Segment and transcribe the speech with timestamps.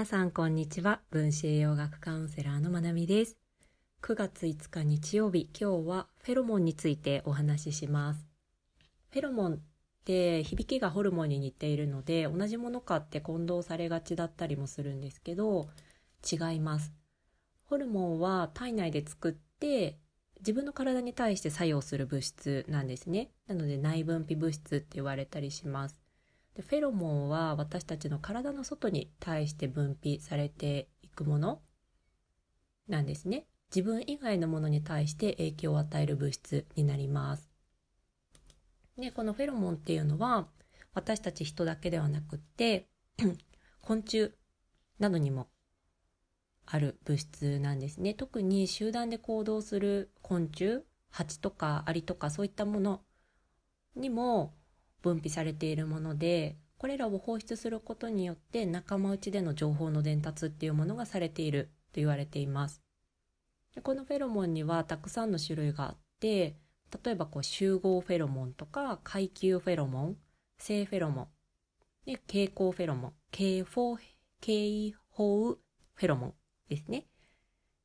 [0.00, 1.02] 皆さんこんにちは。
[1.10, 3.36] 分子栄養学カウンセラーのまなみです。
[4.00, 8.24] 9月5日日曜日今日はフェロモンについてお話しします。
[9.10, 9.58] フェロモンっ
[10.06, 15.68] て響きがホルモンに似ているので同じものかって混同されがちだったりもするんですけど
[16.24, 16.94] 違います。
[17.66, 19.98] ホルモンは体内で作って
[20.38, 23.32] 自分の体に対して作用する物質なんですね。
[23.46, 26.00] なので内分泌物質って言われたりします。
[26.54, 31.60] でフェロモンは私たちの体の外に対して分泌されていくもの
[32.88, 33.46] なんですね。
[33.74, 37.48] 自分以外のものに対して影響を与える物質になります。
[38.98, 40.48] で、このフェロモンっていうのは
[40.92, 42.88] 私たち人だけではなくって
[43.80, 44.32] 昆虫
[44.98, 45.48] などにも
[46.66, 48.14] ある物質なんですね。
[48.14, 53.02] 特に集団で行動する昆虫、蜂とかアリとかそういったもの
[53.94, 54.54] にも
[55.02, 62.80] 分泌されているものでこれらを放出することによって仲間内での情報の伝達っていうものがされていると言われています。
[63.74, 66.56] でこのフェロモンにはたくさんの種類があって
[67.04, 70.16] 例えばこう集合フェロモンとか階級フェロモン
[70.58, 71.28] 性フェロモン
[72.06, 73.96] で蛍光フェロモン警報
[74.40, 76.34] 警報フェロモン
[76.68, 77.06] ですね。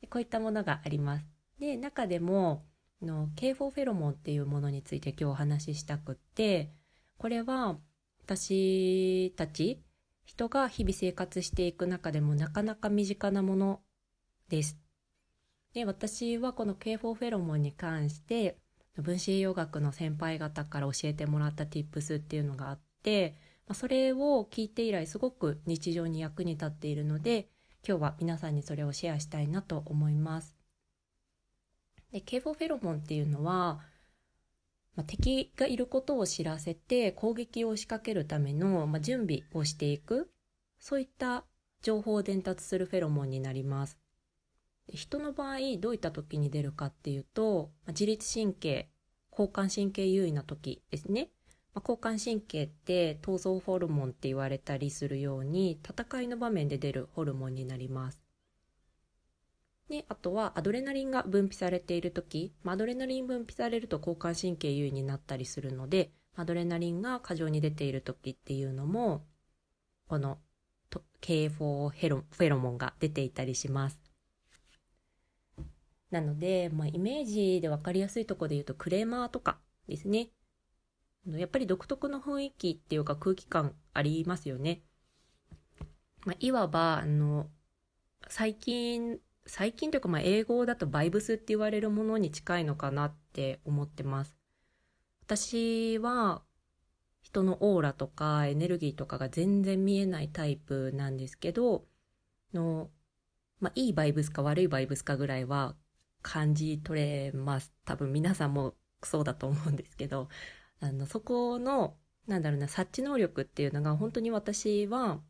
[0.00, 1.26] でこういったものがあります。
[1.58, 2.64] で中でも
[3.02, 6.70] の警報フェロモンっていうものについて今日お話ししたくって
[7.18, 7.78] これは
[8.24, 9.82] 私たち
[10.24, 13.80] 人が日々生活していく中でもなかなか身近なもの
[14.48, 14.78] です。
[15.74, 18.58] で私はこの警報フェロモンに関して
[18.96, 23.36] 分子栄養学の先輩方から教えてもらった tips っていうのがあって
[23.72, 27.48] それを聞いて以来すごく日常に役に立っているので
[27.86, 30.56] 今日は皆さんにそれをシェアしたいなと思います。
[32.12, 33.80] で警報フェロモンっていうのは
[34.96, 40.30] まあ、敵がいることを知らせて攻撃を仕掛けるための、まあ、準備をしていく
[40.78, 41.44] そういった
[41.82, 43.98] 情報を伝達するフェロモンになります。
[44.88, 48.90] 人の場合どういった時に出るかっていうと、まあ、自律神経
[49.30, 51.30] 交感神経優位な時ですね、
[51.74, 58.23] まあ、交感神経って闘争ホルモンって言われたりするように戦いの場面で出るホルモンになります。
[59.88, 69.24] で、あとはアドレナリンが分泌されている時、アドレナリン分泌されると交感神経優位になったりするので、アドレナリンが過剰に出ている時っていうのも、
[70.08, 70.38] この
[71.20, 73.98] K4 ヘロフェロモンが出ていたりします。
[76.10, 79.58] なので、まあ、イメージで分かりやすいところで言うとクレーマーとか
[79.88, 80.28] ですね。
[81.26, 84.82] やっぱり独特の雰囲気っていうか空気感ありますよね。
[86.26, 87.48] まあ、いわば、あの、
[88.28, 94.36] 最近最近というかまあ英語だとバイブスって言われるものに近いのかなって思ってます。
[95.22, 96.42] 私は
[97.22, 101.84] 人のオーラとかエネルギーとかが全然見えないタイプなんですけど、
[102.52, 102.90] の、
[103.60, 105.74] まあいいバイブスか悪いバイブスかぐらいは
[106.22, 107.72] 感じ取れます。
[107.84, 110.28] 多分皆さんもそうだと思うんですけど、
[110.80, 111.96] あの、そこの、
[112.26, 115.20] なんだろうな、察知能力っていうのが本当に私は、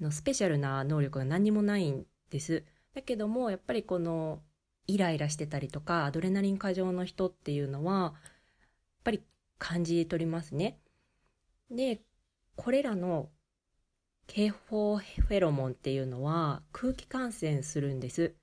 [0.00, 2.64] のスペシャルな能力が何にもないんです。
[2.94, 4.42] だけどもやっぱりこの
[4.86, 8.12] イライラしてたりとかアドレナリン過剰の人っていうのはやっ
[9.04, 9.22] ぱり
[9.58, 10.78] 感じ取りますね。
[11.70, 12.00] で
[12.56, 13.30] これらの
[14.26, 18.34] 警報フェロモンっていうのは空気感染するんです。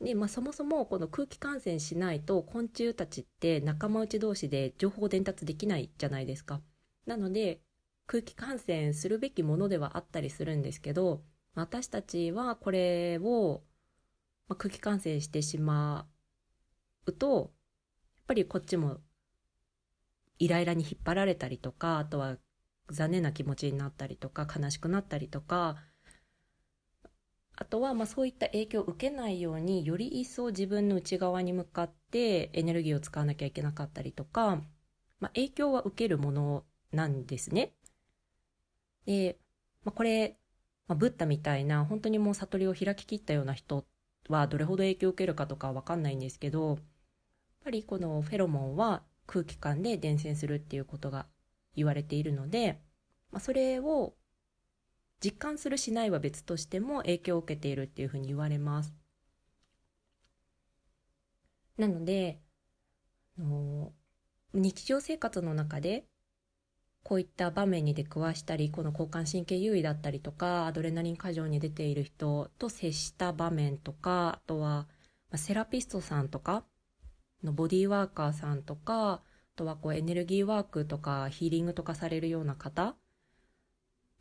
[0.00, 6.60] で、まあ、そもそもこの空気感染しないと昆虫たちって仲間内同士で情報伝達できないじゃないですか。
[7.06, 7.60] なので
[8.06, 11.22] 空気感染するべきものではあったりするんですけど
[11.54, 13.62] 私たちはこれを、
[14.48, 16.06] まあ、空気感染してしま
[17.06, 17.52] うと
[18.16, 18.98] やっぱりこっちも
[20.38, 22.36] イライラに引っ張られたりとかあとは
[22.90, 25.76] 残念な気持ちになったりとか悲しくなったりとか
[27.56, 34.62] あとはまあそういった影響を受けないようにより一層自分の内側に向かってエネルギーを使わなきゃいけなかったりとか、
[35.20, 37.74] まあ、影響は受けるものなんですね。
[39.04, 39.38] で、
[39.84, 40.39] まあ、これ
[40.88, 43.84] まあ、ブッダみたいな本当にもう悟りを開ききったような人
[44.28, 46.78] はどれほど影響を受けるかとかは分かんないんですけどやっ
[47.64, 51.26] ぱりこのフェロモンは空気感で伝染するっていうことが
[51.76, 52.80] 言われているので、
[53.30, 54.14] まあ、それを
[55.22, 58.94] 実感するしないは別としても影響を受けているっていうふうに言われます。
[61.76, 62.40] なので
[63.38, 63.92] の
[64.52, 66.04] 日常生活の中で
[67.02, 74.86] こういった場面に出くわしたりこの交感神経優位だったりとかアドレナリン過剰に出ている人と接した場面とかあとは、
[75.34, 76.64] セラピストさんとか
[77.42, 79.22] のボディーワーカーさんとかあ
[79.56, 82.96] とはこうエネルギーワークとかヒーリングとかされるような方っ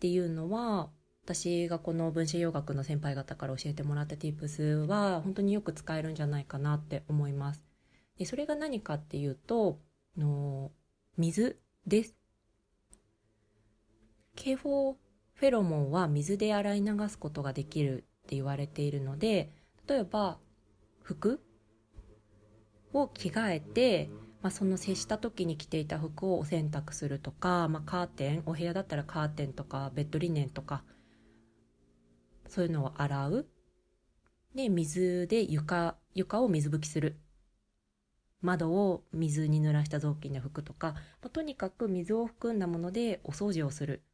[0.00, 0.90] ていうのは
[1.24, 7.62] 私がこの分子洋学の先輩方から教えてもらった tips は本当によく使えるんじゃないかなって思います。
[8.18, 9.78] でそれが何かっていうと
[10.16, 10.70] の
[11.16, 12.17] 水です。
[14.38, 14.96] 警報
[15.34, 19.50] フェロモンは水で洗い流すことができるって言われているので
[19.88, 20.38] 例えば
[21.02, 21.40] 服
[22.92, 24.08] を着替えて、
[24.40, 30.84] まあ、その接した時に着ていた服をお洗濯するとか、まあ、カーテンお部屋だったらカーテンとかベッドリネンとか
[32.46, 33.46] そういうのを洗う。
[34.54, 37.18] で水で床床を水拭きする。
[38.40, 44.04] 窓を水に濡らした雑巾で拭くとか、まあ、とにかく水を含んだものでお掃除をする。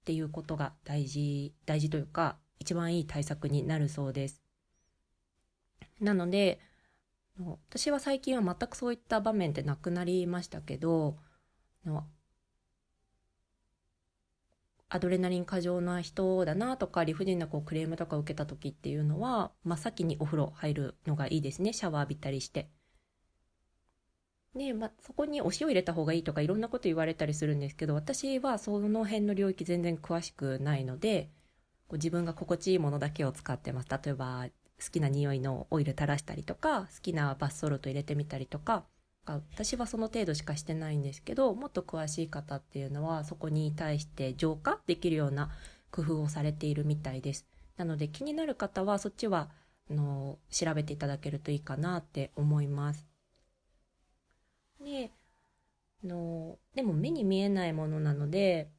[0.00, 4.42] っていうことが大事大事というか一番いい対策になるそうです
[6.00, 6.58] なので
[7.38, 11.16] 私は最近は全くそういった場面ってなくなりましたけど
[14.92, 22.68] アドレナリン過剰な人だなとか理不尽なこうクレームとか受けた時っていうのは真っ先にお風呂入るのがいいですねシャワー浴びたりして。
[24.54, 31.30] で、まあ、そこにお塩入れた方がいいとかいろんなこと言われたりするんですけど私はその辺の領域全然詳しくないので
[31.88, 33.88] こう自分が心地いいものだけを使ってます。
[33.90, 34.46] 例えば
[34.82, 38.84] 好きな匂いのオイル垂らしたりとか好きなバスソルト入れてみたりとか
[39.26, 45.50] 私はその程度しかしてないんですけどもっと詳しい方っていうのはそこに対して浄化できるような
[45.90, 47.46] 工夫をされているみたいです。
[47.76, 49.50] なので気になる方はそっちは
[49.90, 53.09] あの調べていただけるといいかなって思います。
[54.80, 55.12] で
[56.04, 58.70] のでも目に見えないものなので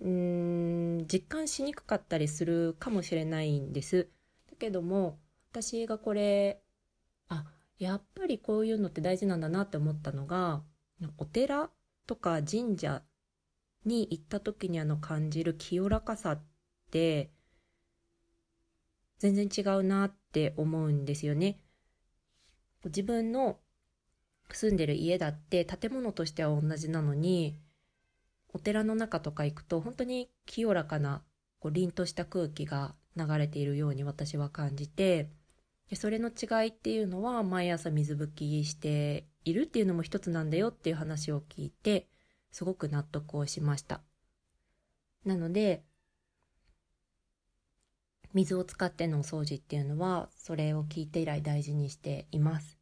[0.00, 0.08] うー
[1.02, 4.08] ん実感しにくかったりするかもしれないんです。
[4.50, 5.18] だけども
[5.50, 6.62] 私がこれ
[7.28, 7.46] あ
[7.78, 10.62] やっぱりこういうのって大事なんだなって思ったのが
[11.18, 11.70] お寺
[12.06, 13.02] とか神社
[13.84, 16.42] に行った時にあの感じる清らかさっ
[16.90, 17.30] て
[19.18, 21.58] 全然違うなって思うんですよね。
[22.88, 23.58] 自分の
[24.50, 27.58] 住んでる家だって建物としては同じなのに
[28.52, 31.22] お寺の中とか行くと本当に清らかな
[31.58, 35.30] こう凛とした空気が流れているように私は感じて
[35.88, 42.08] でそれの違いっていうのは毎朝水拭きしているっていうのも一つなんだよっていう話を聞いて
[42.50, 44.00] すごく納得をしました。
[45.24, 45.84] なので
[48.34, 52.78] 水を使ってのお掃除っていうのはそれを聞いて以来大事にしています。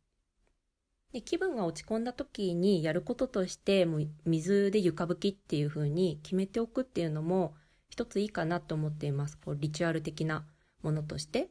[1.13, 7.55] で気分が落ち込んだ時にやることとしてもう水で床拭きっていう風に決めておくっていうのも
[7.89, 9.37] 一ついいかなと思っています。
[9.37, 10.47] こうリチュアル的な
[10.83, 11.51] ものとして。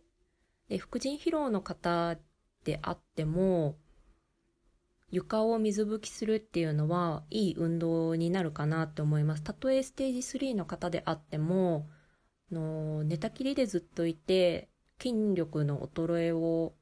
[0.70, 2.16] で副腎疲労の方
[2.64, 3.76] であっても
[5.12, 9.44] 床を水拭きするっていうのはいい運動になるかなと思います。
[9.44, 11.90] たとえステージ3の方であっても
[12.52, 14.70] の寝たきりでずっといて
[15.02, 16.74] 筋力の衰えを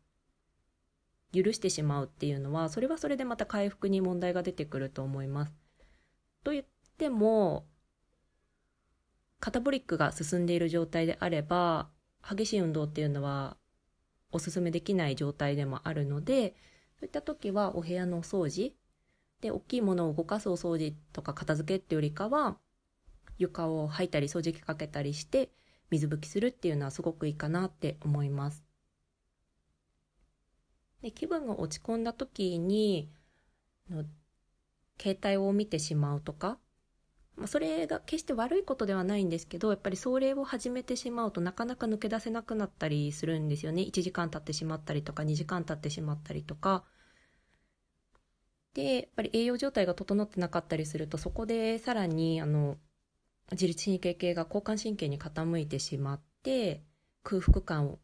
[1.33, 5.53] 許してしまうっていうのはそれはそれでまた回復に問題が出てくると思います。
[6.43, 6.65] と言っ
[6.97, 7.65] ても
[9.39, 11.89] カタボリックが進んでいる状態であれば
[12.27, 13.57] 激しい運動っていうのは
[14.31, 16.55] おすすめできない状態でもあるので
[16.99, 18.73] そういった時はお部屋のお掃除
[19.41, 22.57] で大きいものを動かすお掃除とか片付けっていうよりかは
[23.37, 25.49] 床を掃いたり掃除機かけたりして
[25.89, 28.63] 水拭きするっていうのはすごくいいかなって思います。
[31.01, 33.09] で気分が落ち込んだ時に
[33.89, 34.03] の
[34.99, 36.57] 携帯を見てしまうとか、
[37.35, 46.83] まあ、それが決して悪いことではないんですけどやっぱりそれを始めてしまうとなかなか抜け出せなくなったりするんですよね1時間経ってしまったりとか2時間経ってしまったりとか
[48.73, 52.77] でやっぱり栄養状態が整ってなかったりするとそこでさらにあの
[53.51, 56.83] 自律神経系が交感神経に傾いてしまって
[57.23, 57.97] 空腹感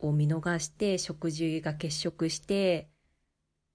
[0.00, 2.88] を見逃して食事が欠食して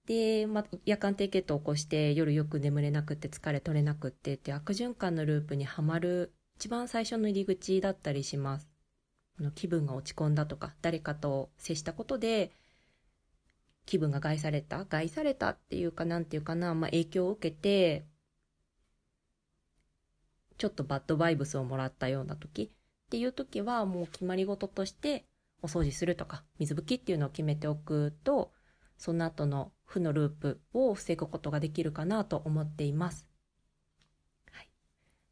[0.06, 8.68] で、まあ、夜間低血糖を起こして夜よく眠れなくて疲れ取れなくってって悪循環のループにはまる一番最初の入り口だったりします。
[9.54, 12.52] 気分が落ち込んだとか誰かと接したことで
[13.84, 18.06] 気分が害された害されたっていうかなんていうかな、まあ、影響を受けて
[20.58, 25.24] ちょっとバッドバイブスをもらったような時っていう時はもう決まり事として
[25.62, 28.52] お掃除するとか水拭きっていうのを決めておくと
[28.98, 33.28] その後の負のループを防ぐことができるかなと思っています。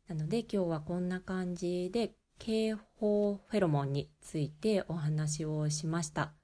[0.06, 6.34] なので今日はこんな感じで警報フェロモンについてお話をしました。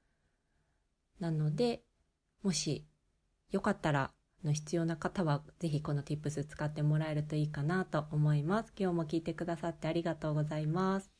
[1.18, 1.82] なので
[2.42, 2.86] もし
[3.50, 4.12] よかったら
[4.44, 8.72] の必要な方はぜひこの tips 使ってもらえるといいかなと思います。
[8.78, 11.19] 今日も聞いてくださってありがとうございます。